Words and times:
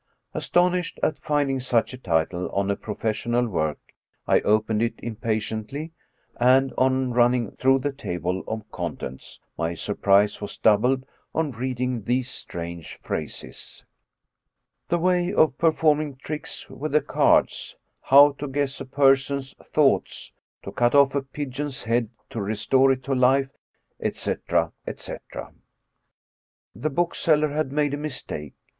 Astonished 0.33 0.99
at 1.03 1.17
ftnding 1.21 1.61
such 1.61 1.93
a 1.93 1.97
title 1.99 2.49
on 2.53 2.71
a 2.71 2.75
professional 2.75 3.47
work, 3.47 3.77
I 4.25 4.39
opened 4.39 4.81
it 4.81 4.95
im 5.03 5.15
203 5.15 5.19
True 5.19 5.39
Stories 5.77 5.91
of 5.91 6.39
Modern 6.39 6.41
Magic 6.41 6.41
patiently, 6.41 6.51
and, 6.55 6.73
on 6.79 7.13
running 7.13 7.51
through 7.51 7.77
the 7.81 7.91
table 7.93 8.43
of 8.47 8.71
contents, 8.71 9.41
my 9.59 9.75
surprise 9.75 10.41
was 10.41 10.57
doubled 10.57 11.05
on 11.35 11.51
reading 11.51 12.05
these 12.05 12.31
strange 12.31 12.95
phrases: 13.03 13.85
The 14.89 14.97
way 14.97 15.35
ef 15.35 15.51
performing 15.59 16.15
tricks 16.15 16.67
with 16.67 16.93
the 16.93 17.01
cards— 17.01 17.77
How 18.11 18.31
to 18.39 18.47
guess 18.47 18.81
a 18.81 18.85
person's 18.87 19.53
thoughts— 19.63 20.33
To 20.63 20.71
cut 20.71 20.95
off 20.95 21.13
a 21.13 21.21
pigeon's 21.21 21.83
head, 21.83 22.09
to 22.31 22.41
restore 22.41 22.91
it 22.91 23.03
to 23.03 23.13
life, 23.13 23.51
etc., 23.99 24.71
etc. 24.87 25.53
The 26.73 26.89
bookseller 26.89 27.49
had 27.49 27.71
made 27.71 27.93
a 27.93 27.97
mistake. 27.97 28.55